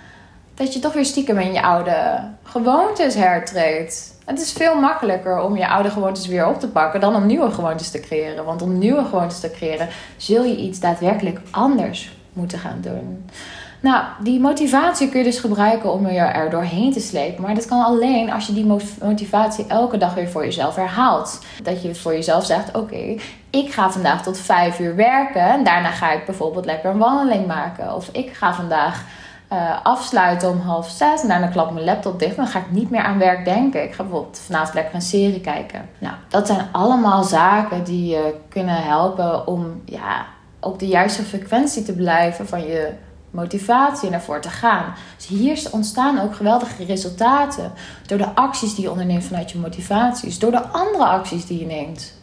dat 0.56 0.74
je 0.74 0.80
toch 0.80 0.94
weer 0.94 1.06
stiekem 1.06 1.38
in 1.38 1.54
je 1.54 1.62
oude 1.62 2.20
gewoontes 2.44 3.16
hertreedt. 3.16 4.14
Het 4.26 4.42
is 4.42 4.52
veel 4.52 4.80
makkelijker 4.80 5.42
om 5.42 5.58
je 5.58 5.68
oude 5.68 5.90
gewoontes 5.90 6.28
weer 6.28 6.48
op 6.48 6.60
te 6.60 6.68
pakken 6.68 7.00
dan 7.00 7.16
om 7.16 7.26
nieuwe 7.26 7.52
gewoontes 7.52 7.92
te 7.92 8.00
creëren. 8.00 8.46
Want 8.46 8.62
om 8.62 8.78
nieuwe 8.78 9.04
gewoontes 9.04 9.40
te 9.40 9.52
creëren 9.52 9.88
zul 10.18 10.44
je 10.44 10.58
iets 10.58 10.80
daadwerkelijk 10.80 11.40
anders 11.52 12.12
moeten 12.34 12.60
gaan 12.60 12.80
doen. 12.82 13.26
Nou, 13.84 14.04
die 14.20 14.40
motivatie 14.40 15.10
kun 15.10 15.20
je 15.20 15.26
dus 15.26 15.40
gebruiken 15.40 15.94
om 15.94 16.08
je 16.08 16.20
er 16.20 16.50
doorheen 16.50 16.92
te 16.92 17.00
slepen. 17.00 17.42
Maar 17.42 17.56
dat 17.56 17.66
kan 17.66 17.84
alleen 17.84 18.32
als 18.32 18.48
je 18.48 18.54
die 18.54 18.78
motivatie 19.02 19.66
elke 19.68 19.98
dag 19.98 20.14
weer 20.14 20.30
voor 20.30 20.44
jezelf 20.44 20.76
herhaalt. 20.76 21.40
Dat 21.64 21.82
je 21.82 21.96
voor 21.96 22.14
jezelf 22.14 22.46
zegt: 22.46 22.78
Oké, 22.78 23.16
ik 23.50 23.74
ga 23.74 23.92
vandaag 23.92 24.24
tot 24.24 24.38
vijf 24.38 24.80
uur 24.80 24.96
werken. 24.96 25.42
En 25.42 25.64
daarna 25.64 25.90
ga 25.90 26.12
ik 26.12 26.26
bijvoorbeeld 26.26 26.66
lekker 26.66 26.90
een 26.90 26.98
wandeling 26.98 27.48
maken. 27.48 27.96
Of 27.96 28.10
ik 28.12 28.34
ga 28.34 28.54
vandaag 28.54 29.04
uh, 29.54 29.84
afsluiten 29.84 30.50
om 30.50 30.60
half 30.60 30.90
zes. 30.90 31.22
En 31.22 31.28
daarna 31.28 31.48
klap 31.48 31.72
mijn 31.72 31.86
laptop 31.86 32.20
dicht. 32.20 32.36
Dan 32.36 32.48
ga 32.48 32.60
ik 32.60 32.72
niet 32.72 32.90
meer 32.90 33.04
aan 33.04 33.18
werk 33.18 33.46
denken. 33.46 33.84
Ik 33.84 33.94
ga 33.94 34.04
bijvoorbeeld 34.04 34.40
vanavond 34.46 34.74
lekker 34.74 34.96
een 34.96 35.02
serie 35.02 35.42
kijken. 35.42 35.90
Nou, 35.98 36.16
dat 36.28 36.48
zijn 36.48 36.68
allemaal 36.72 37.24
zaken 37.24 37.84
die 37.84 38.06
je 38.10 38.36
kunnen 38.50 38.84
helpen 38.84 39.48
om 39.48 39.82
ja, 39.86 40.26
op 40.64 40.80
de 40.80 40.88
juiste 40.88 41.24
frequentie 41.24 41.84
te 41.84 41.94
blijven 41.94 42.48
van 42.48 42.62
je 42.62 42.92
motivatie 43.34 44.08
en 44.08 44.14
ervoor 44.14 44.42
te 44.42 44.50
gaan. 44.50 44.94
Dus 45.16 45.28
hier 45.28 45.68
ontstaan 45.72 46.20
ook 46.20 46.36
geweldige 46.36 46.86
resultaten. 46.86 47.72
Door 48.08 48.18
de 48.18 48.36
acties 48.36 48.76
die 48.76 48.84
je 48.84 48.92
onderneemt 48.92 49.24
vanuit 49.24 49.52
je 49.52 49.58
motivaties. 49.58 50.40
Door 50.40 50.52
de 50.52 50.68
andere 50.68 51.06
acties 51.06 51.46
die 51.46 51.60
je 51.60 51.66
neemt. 51.66 52.14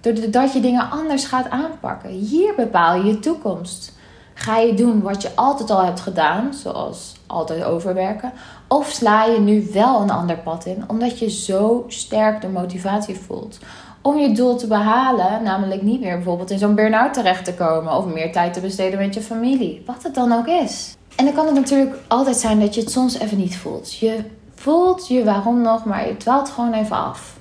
Doordat 0.00 0.52
je 0.52 0.60
dingen 0.60 0.90
anders 0.90 1.24
gaat 1.24 1.50
aanpakken. 1.50 2.10
Hier 2.10 2.54
bepaal 2.54 2.96
je 2.96 3.04
je 3.04 3.18
toekomst. 3.18 3.92
Ga 4.34 4.58
je 4.58 4.74
doen 4.74 5.02
wat 5.02 5.22
je 5.22 5.30
altijd 5.34 5.70
al 5.70 5.84
hebt 5.84 6.00
gedaan, 6.00 6.54
zoals 6.54 7.12
altijd 7.26 7.64
overwerken? 7.64 8.32
Of 8.68 8.88
sla 8.88 9.24
je 9.24 9.40
nu 9.40 9.68
wel 9.72 10.00
een 10.00 10.10
ander 10.10 10.38
pad 10.38 10.66
in, 10.66 10.84
omdat 10.86 11.18
je 11.18 11.30
zo 11.30 11.84
sterk 11.88 12.40
de 12.40 12.48
motivatie 12.48 13.16
voelt? 13.16 13.58
Om 14.06 14.18
je 14.18 14.32
doel 14.32 14.56
te 14.56 14.66
behalen, 14.66 15.42
namelijk 15.42 15.82
niet 15.82 16.00
meer 16.00 16.14
bijvoorbeeld 16.14 16.50
in 16.50 16.58
zo'n 16.58 16.74
burn-out 16.74 17.14
terecht 17.14 17.44
te 17.44 17.54
komen 17.54 17.96
of 17.96 18.06
meer 18.06 18.32
tijd 18.32 18.52
te 18.52 18.60
besteden 18.60 18.98
met 18.98 19.14
je 19.14 19.20
familie, 19.20 19.82
wat 19.86 20.02
het 20.02 20.14
dan 20.14 20.32
ook 20.32 20.46
is. 20.46 20.96
En 21.16 21.24
dan 21.24 21.34
kan 21.34 21.46
het 21.46 21.54
natuurlijk 21.54 21.96
altijd 22.08 22.36
zijn 22.36 22.60
dat 22.60 22.74
je 22.74 22.80
het 22.80 22.90
soms 22.90 23.18
even 23.18 23.38
niet 23.38 23.56
voelt. 23.56 23.94
Je 23.94 24.24
voelt 24.54 25.08
je 25.08 25.24
waarom 25.24 25.60
nog, 25.60 25.84
maar 25.84 26.06
je 26.06 26.16
dwaalt 26.16 26.48
gewoon 26.48 26.72
even 26.72 26.96
af. 26.96 27.36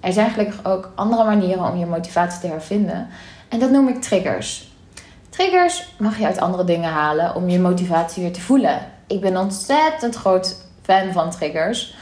Er 0.00 0.12
zijn 0.12 0.30
gelukkig 0.30 0.64
ook 0.64 0.92
andere 0.94 1.24
manieren 1.24 1.72
om 1.72 1.78
je 1.78 1.86
motivatie 1.86 2.40
te 2.40 2.46
hervinden. 2.46 3.08
En 3.48 3.58
dat 3.58 3.70
noem 3.70 3.88
ik 3.88 4.02
triggers. 4.02 4.72
Triggers 5.28 5.94
mag 5.98 6.18
je 6.18 6.26
uit 6.26 6.40
andere 6.40 6.64
dingen 6.64 6.90
halen 6.90 7.34
om 7.34 7.48
je 7.48 7.58
motivatie 7.58 8.22
weer 8.22 8.32
te 8.32 8.40
voelen. 8.40 8.78
Ik 9.06 9.20
ben 9.20 9.36
ontzettend 9.36 10.14
groot 10.14 10.66
fan 10.82 11.12
van 11.12 11.30
triggers. 11.30 11.96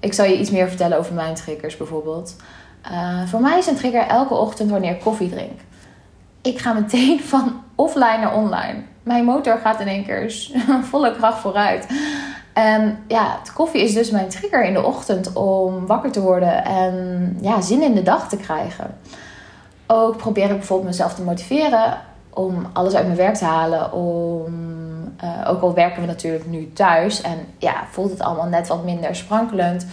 Ik 0.00 0.12
zal 0.12 0.24
je 0.24 0.38
iets 0.38 0.50
meer 0.50 0.68
vertellen 0.68 0.98
over 0.98 1.14
mijn 1.14 1.34
triggers 1.34 1.76
bijvoorbeeld. 1.76 2.36
Uh, 2.90 3.22
voor 3.26 3.40
mij 3.40 3.58
is 3.58 3.66
een 3.66 3.76
trigger 3.76 4.06
elke 4.06 4.34
ochtend 4.34 4.70
wanneer 4.70 4.92
ik 4.92 5.00
koffie 5.00 5.30
drink. 5.30 5.60
Ik 6.42 6.58
ga 6.58 6.72
meteen 6.72 7.20
van 7.34 7.62
offline 7.74 8.18
naar 8.18 8.34
online. 8.34 8.82
Mijn 9.02 9.24
motor 9.24 9.58
gaat 9.58 9.80
in 9.80 9.88
één 9.88 10.04
keer 10.04 10.50
volle 10.90 11.16
kracht 11.16 11.38
vooruit. 11.38 11.86
En 12.52 12.98
ja, 13.08 13.38
koffie 13.54 13.82
is 13.82 13.94
dus 13.94 14.10
mijn 14.10 14.28
trigger 14.28 14.64
in 14.64 14.72
de 14.72 14.84
ochtend 14.84 15.32
om 15.32 15.86
wakker 15.86 16.12
te 16.12 16.20
worden 16.20 16.64
en 16.64 17.36
ja, 17.40 17.60
zin 17.60 17.82
in 17.82 17.94
de 17.94 18.02
dag 18.02 18.28
te 18.28 18.36
krijgen. 18.36 18.94
Ook 19.86 20.16
probeer 20.16 20.50
ik 20.50 20.56
bijvoorbeeld 20.56 20.88
mezelf 20.88 21.14
te 21.14 21.22
motiveren 21.22 21.98
om 22.30 22.66
alles 22.72 22.94
uit 22.94 23.06
mijn 23.06 23.16
werk 23.16 23.34
te 23.34 23.44
halen. 23.44 23.92
Om, 23.92 24.54
uh, 25.24 25.50
ook 25.50 25.62
al 25.62 25.74
werken 25.74 26.00
we 26.00 26.06
natuurlijk 26.06 26.46
nu 26.46 26.72
thuis 26.72 27.20
en 27.20 27.38
ja, 27.58 27.84
voelt 27.90 28.10
het 28.10 28.20
allemaal 28.20 28.46
net 28.46 28.68
wat 28.68 28.84
minder 28.84 29.16
sprankelend. 29.16 29.86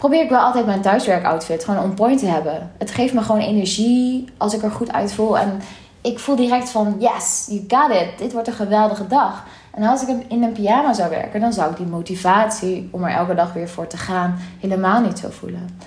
Probeer 0.00 0.22
ik 0.22 0.28
wel 0.28 0.40
altijd 0.40 0.66
mijn 0.66 0.80
thuiswerkoutfit 0.80 1.64
gewoon 1.64 1.82
on 1.82 1.94
point 1.94 2.18
te 2.18 2.26
hebben. 2.26 2.70
Het 2.78 2.90
geeft 2.90 3.14
me 3.14 3.22
gewoon 3.22 3.40
energie 3.40 4.24
als 4.36 4.54
ik 4.54 4.62
er 4.62 4.70
goed 4.70 4.92
uit 4.92 5.12
voel. 5.12 5.38
En 5.38 5.60
ik 6.00 6.18
voel 6.18 6.36
direct 6.36 6.70
van 6.70 6.96
yes, 6.98 7.46
you 7.48 7.64
got 7.68 8.00
it. 8.00 8.18
Dit 8.18 8.32
wordt 8.32 8.48
een 8.48 8.54
geweldige 8.54 9.06
dag. 9.06 9.44
En 9.74 9.82
als 9.82 10.02
ik 10.02 10.24
in 10.28 10.42
een 10.42 10.52
pyjama 10.52 10.92
zou 10.92 11.10
werken, 11.10 11.40
dan 11.40 11.52
zou 11.52 11.70
ik 11.70 11.76
die 11.76 11.86
motivatie 11.86 12.88
om 12.92 13.04
er 13.04 13.10
elke 13.10 13.34
dag 13.34 13.52
weer 13.52 13.68
voor 13.68 13.86
te 13.86 13.96
gaan 13.96 14.38
helemaal 14.60 15.00
niet 15.00 15.18
zo 15.18 15.28
voelen. 15.30 15.78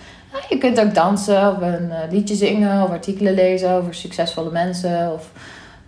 Je 0.49 0.57
kunt 0.57 0.79
ook 0.79 0.95
dansen 0.95 1.55
of 1.55 1.61
een 1.61 1.91
eh, 1.91 2.11
liedje 2.11 2.35
zingen 2.35 2.83
of 2.83 2.89
artikelen 2.89 3.33
lezen 3.33 3.71
over 3.71 3.93
succesvolle 3.93 4.51
mensen 4.51 5.13
of 5.13 5.29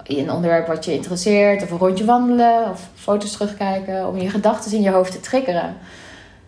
een 0.03 0.31
onderwerp 0.31 0.67
wat 0.67 0.85
je 0.85 0.93
interesseert, 0.93 1.63
of 1.63 1.71
een 1.71 1.77
rondje 1.77 2.05
wandelen, 2.05 2.69
of 2.71 2.89
foto's 2.95 3.31
terugkijken, 3.31 4.07
om 4.07 4.17
je 4.17 4.29
gedachten 4.29 4.71
in 4.71 4.81
je 4.81 4.91
hoofd 4.91 5.11
te 5.11 5.19
triggeren. 5.19 5.77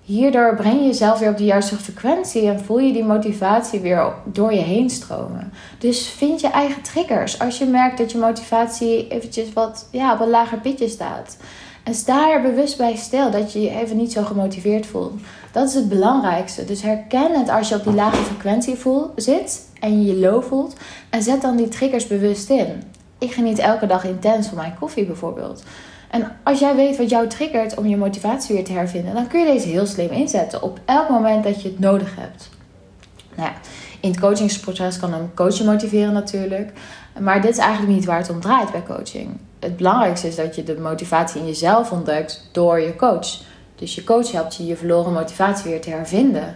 Hierdoor 0.08 0.56
breng 0.56 0.80
je 0.80 0.86
jezelf 0.86 1.20
weer 1.20 1.30
op 1.30 1.38
de 1.38 1.44
juiste 1.44 1.76
frequentie 1.76 2.48
en 2.48 2.60
voel 2.60 2.80
je 2.80 2.94
die 2.94 3.04
motivatie 3.04 3.80
weer 3.80 4.14
door 4.26 4.54
je 4.54 4.62
heen 4.62 4.90
stromen. 4.90 5.54
Dus 5.78 6.08
vind 6.08 6.42
je 6.42 6.48
eigen 6.48 6.82
triggers 6.82 7.40
als 7.40 7.58
je 7.58 7.66
merkt 7.66 7.98
dat 7.98 8.12
je 8.12 8.18
motivatie 8.18 9.08
eventjes 9.08 9.54
wat 9.54 9.88
ja, 9.92 10.14
op 10.14 10.20
een 10.20 10.30
lager 10.30 10.58
pitje 10.58 10.88
staat. 10.88 11.38
En 11.84 11.94
sta 11.94 12.32
er 12.32 12.42
bewust 12.42 12.78
bij 12.78 12.96
stil 12.96 13.32
dat 13.32 13.54
je 13.54 13.62
je 13.62 13.70
even 13.70 13.98
niet 13.98 14.12
zo 14.12 14.24
gemotiveerd 14.24 14.86
voelt. 14.86 15.22
Dat 15.52 15.68
is 15.68 15.74
het 15.74 15.90
belangrijkste. 15.90 16.66
Dus 16.66 16.82
herken 16.82 17.40
het 17.40 17.50
als 17.50 17.70
je 17.70 17.76
op 17.76 17.84
die 17.84 17.94
lage 17.94 18.24
frequentie 18.24 18.76
voelt, 18.76 19.12
zit 19.16 19.70
en 19.80 20.02
je 20.02 20.14
je 20.14 20.20
low 20.20 20.44
voelt. 20.44 20.76
En 21.10 21.24
zet 21.24 21.42
dan 21.42 21.56
die 21.56 21.68
triggers 21.68 22.08
bewust 22.08 22.50
in 22.50 22.84
ik 23.18 23.34
geniet 23.34 23.60
elke 23.60 23.88
dag 23.88 24.04
intens 24.04 24.48
van 24.48 24.58
mijn 24.58 24.76
koffie 24.80 25.06
bijvoorbeeld. 25.06 25.64
En 26.10 26.32
als 26.44 26.60
jij 26.60 26.76
weet 26.76 26.98
wat 26.98 27.10
jou 27.10 27.28
triggert 27.28 27.76
om 27.76 27.88
je 27.88 27.98
motivatie 27.98 28.56
weer 28.56 28.64
te 28.64 28.72
hervinden, 28.72 29.14
dan 29.14 29.28
kun 29.28 29.40
je 29.40 29.54
deze 29.54 29.68
heel 29.68 29.86
slim 29.86 30.10
inzetten 30.10 30.62
op 30.62 30.80
elk 30.86 31.10
moment 31.10 31.44
dat 31.44 31.62
je 31.62 31.68
het 31.68 31.80
nodig 31.80 32.16
hebt. 32.16 32.50
Nou 33.36 33.50
ja, 33.50 33.56
in 34.00 34.10
het 34.10 34.20
coachingsproces 34.20 35.00
kan 35.00 35.14
een 35.14 35.34
coach 35.34 35.58
je 35.58 35.64
motiveren 35.64 36.14
natuurlijk. 36.14 36.72
Maar 37.20 37.42
dit 37.42 37.52
is 37.52 37.58
eigenlijk 37.58 37.94
niet 37.94 38.06
waar 38.06 38.18
het 38.18 38.30
om 38.30 38.42
draait 38.42 38.72
bij 38.72 38.84
coaching. 38.84 39.38
Het 39.60 39.78
belangrijkste 39.78 40.28
is 40.28 40.36
dat 40.36 40.56
je 40.56 40.64
de 40.64 40.78
motivatie 40.80 41.40
in 41.40 41.48
jezelf 41.48 41.92
ontdekt 41.92 42.50
door 42.52 42.80
je 42.80 42.96
coach. 42.96 43.28
Dus 43.76 43.96
je 43.96 44.04
coach 44.04 44.32
helpt 44.32 44.56
je 44.56 44.66
je 44.66 44.76
verloren 44.76 45.14
motivatie 45.14 45.72
weer 45.72 45.82
te 45.82 45.90
hervinden. 45.90 46.56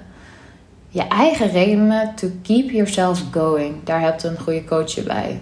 Je 0.90 1.02
eigen 1.02 1.52
redenen 1.52 2.16
to 2.16 2.28
keep 2.44 2.70
yourself 2.70 3.24
going. 3.32 3.84
Daar 3.84 4.00
helpt 4.00 4.24
een 4.24 4.40
goede 4.40 4.64
coach 4.64 4.92
je 4.92 5.04
bij 5.04 5.42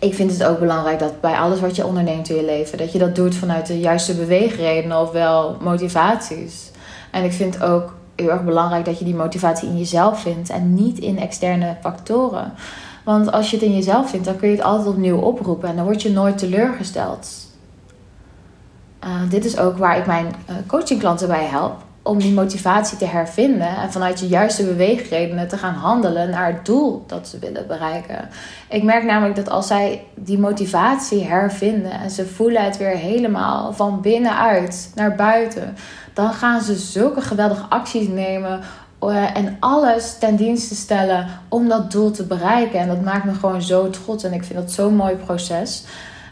ik 0.00 0.14
vind 0.14 0.30
het 0.30 0.44
ook 0.44 0.58
belangrijk 0.58 0.98
dat 0.98 1.20
bij 1.20 1.38
alles 1.38 1.60
wat 1.60 1.76
je 1.76 1.86
onderneemt 1.86 2.28
in 2.28 2.36
je 2.36 2.44
leven, 2.44 2.78
dat 2.78 2.92
je 2.92 2.98
dat 2.98 3.14
doet 3.14 3.34
vanuit 3.34 3.66
de 3.66 3.80
juiste 3.80 4.14
beweegredenen 4.14 5.00
of 5.00 5.10
wel 5.10 5.56
motivaties. 5.60 6.70
En 7.10 7.24
ik 7.24 7.32
vind 7.32 7.62
ook 7.62 7.94
heel 8.14 8.30
erg 8.30 8.44
belangrijk 8.44 8.84
dat 8.84 8.98
je 8.98 9.04
die 9.04 9.14
motivatie 9.14 9.68
in 9.68 9.78
jezelf 9.78 10.20
vindt 10.20 10.50
en 10.50 10.74
niet 10.74 10.98
in 10.98 11.18
externe 11.18 11.76
factoren. 11.80 12.52
Want 13.04 13.32
als 13.32 13.50
je 13.50 13.56
het 13.56 13.64
in 13.64 13.74
jezelf 13.74 14.10
vindt, 14.10 14.26
dan 14.26 14.36
kun 14.36 14.48
je 14.48 14.56
het 14.56 14.64
altijd 14.64 14.88
opnieuw 14.88 15.18
oproepen 15.18 15.68
en 15.68 15.76
dan 15.76 15.84
word 15.84 16.02
je 16.02 16.10
nooit 16.10 16.38
teleurgesteld. 16.38 17.28
Uh, 19.04 19.30
dit 19.30 19.44
is 19.44 19.58
ook 19.58 19.78
waar 19.78 19.98
ik 19.98 20.06
mijn 20.06 20.26
uh, 20.26 20.56
coachingklanten 20.66 21.28
bij 21.28 21.44
help. 21.44 21.82
Om 22.02 22.18
die 22.18 22.32
motivatie 22.32 22.98
te 22.98 23.04
hervinden 23.04 23.76
en 23.76 23.92
vanuit 23.92 24.20
je 24.20 24.28
juiste 24.28 24.64
beweegredenen 24.64 25.48
te 25.48 25.56
gaan 25.56 25.74
handelen 25.74 26.30
naar 26.30 26.46
het 26.46 26.66
doel 26.66 27.04
dat 27.06 27.28
ze 27.28 27.38
willen 27.38 27.66
bereiken. 27.66 28.28
Ik 28.68 28.82
merk 28.82 29.04
namelijk 29.04 29.36
dat 29.36 29.50
als 29.50 29.66
zij 29.66 30.04
die 30.14 30.38
motivatie 30.38 31.24
hervinden 31.24 31.92
en 31.92 32.10
ze 32.10 32.26
voelen 32.26 32.64
het 32.64 32.76
weer 32.76 32.96
helemaal 32.96 33.72
van 33.72 34.00
binnenuit 34.00 34.92
naar 34.94 35.14
buiten, 35.14 35.76
dan 36.14 36.32
gaan 36.32 36.60
ze 36.60 36.74
zulke 36.74 37.20
geweldige 37.20 37.66
acties 37.68 38.08
nemen 38.08 38.60
eh, 39.00 39.36
en 39.36 39.56
alles 39.60 40.18
ten 40.18 40.36
dienste 40.36 40.74
stellen 40.74 41.26
om 41.48 41.68
dat 41.68 41.90
doel 41.90 42.10
te 42.10 42.24
bereiken. 42.24 42.78
En 42.78 42.88
dat 42.88 43.02
maakt 43.02 43.24
me 43.24 43.34
gewoon 43.34 43.62
zo 43.62 43.90
trots 43.90 44.24
en 44.24 44.32
ik 44.32 44.44
vind 44.44 44.58
dat 44.58 44.72
zo'n 44.72 44.94
mooi 44.94 45.14
proces. 45.14 45.84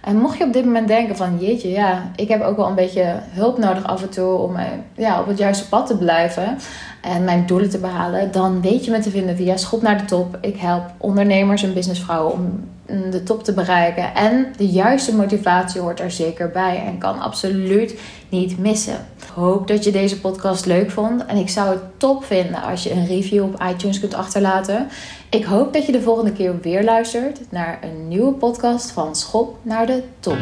En 0.09 0.17
mocht 0.17 0.39
je 0.39 0.45
op 0.45 0.53
dit 0.53 0.65
moment 0.65 0.89
denken 0.89 1.17
van 1.17 1.39
jeetje, 1.39 1.71
ja, 1.71 2.11
ik 2.17 2.29
heb 2.29 2.43
ook 2.43 2.57
wel 2.57 2.67
een 2.67 2.75
beetje 2.75 3.21
hulp 3.31 3.59
nodig 3.59 3.85
af 3.85 4.03
en 4.03 4.09
toe 4.09 4.35
om 4.35 4.57
ja, 4.97 5.21
op 5.21 5.27
het 5.27 5.39
juiste 5.39 5.69
pad 5.69 5.87
te 5.87 5.97
blijven 5.97 6.59
en 7.01 7.25
mijn 7.25 7.47
doelen 7.47 7.71
te 7.71 7.79
behalen, 7.79 8.33
dan 8.33 8.61
weet 8.61 8.85
je 8.85 8.91
me 8.91 8.99
te 8.99 9.11
vinden 9.11 9.37
via 9.37 9.57
Schop 9.57 9.83
naar 9.83 9.99
de 9.99 10.05
Top. 10.05 10.39
Ik 10.41 10.57
help 10.57 10.83
ondernemers 10.99 11.63
en 11.63 11.75
businessvrouwen 11.75 12.33
om 12.33 12.69
de 13.11 13.23
top 13.23 13.45
te 13.45 13.53
bereiken. 13.53 14.15
En 14.15 14.47
de 14.57 14.69
juiste 14.69 15.17
motivatie 15.17 15.81
hoort 15.81 16.01
er 16.01 16.11
zeker 16.11 16.51
bij 16.51 16.83
en 16.87 16.99
kan 16.99 17.21
absoluut 17.21 18.01
niet 18.29 18.59
missen. 18.59 19.07
Hoop 19.39 19.69
dat 19.69 19.85
je 19.85 19.91
deze 19.91 20.21
podcast 20.21 20.67
leuk 20.67 20.91
vond. 20.91 21.27
En 21.27 21.37
ik 21.37 21.49
zou 21.49 21.71
het 21.71 21.83
top 21.97 22.25
vinden 22.25 22.63
als 22.63 22.83
je 22.83 22.93
een 22.93 23.07
review 23.07 23.45
op 23.45 23.63
iTunes 23.71 24.01
kunt 24.01 24.15
achterlaten. 24.15 24.89
Ik 25.31 25.45
hoop 25.45 25.73
dat 25.73 25.87
je 25.87 25.93
de 25.93 26.01
volgende 26.01 26.33
keer 26.33 26.61
weer 26.61 26.85
luistert 26.85 27.41
naar 27.51 27.79
een 27.83 28.09
nieuwe 28.09 28.33
podcast 28.33 28.91
van 28.91 29.17
Schop 29.17 29.57
naar 29.63 29.87
de 29.87 30.03
Top. 30.21 30.39